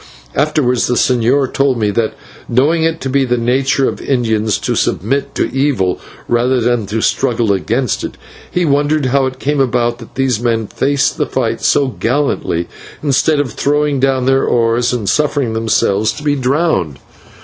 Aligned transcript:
Afterwards 0.33 0.87
the 0.87 0.95
señor 0.95 1.53
told 1.53 1.77
me 1.79 1.91
that, 1.91 2.15
knowing 2.49 2.81
it 2.83 2.99
to 3.01 3.07
be 3.07 3.23
the 3.23 3.37
nature 3.37 3.87
of 3.87 4.01
Indians 4.01 4.57
to 4.57 4.73
submit 4.73 5.35
to 5.35 5.47
evil 5.55 5.99
rather 6.27 6.59
than 6.59 6.87
to 6.87 7.01
struggle 7.01 7.53
against 7.53 8.03
it, 8.03 8.17
he 8.49 8.65
wondered 8.65 9.05
how 9.05 9.27
it 9.27 9.37
came 9.37 9.59
about 9.59 9.99
that 9.99 10.15
these 10.15 10.39
men 10.39 10.65
faced 10.65 11.17
the 11.17 11.27
fight 11.27 11.61
so 11.61 11.89
gallantly, 11.89 12.67
instead 13.03 13.39
of 13.39 13.53
throwing 13.53 13.99
down 13.99 14.25
their 14.25 14.43
oars 14.43 14.91
and 14.91 15.07
suffering 15.07 15.53
themselves 15.53 16.11
to 16.13 16.23
be 16.23 16.33
drowned. 16.35 16.97